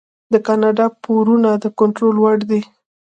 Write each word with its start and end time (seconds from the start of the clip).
د 0.33 0.35
کاناډا 0.47 0.85
پورونه 1.03 1.49
د 1.63 1.65
کنټرول 1.79 2.15
وړ 2.19 2.37
دي. 2.49 2.61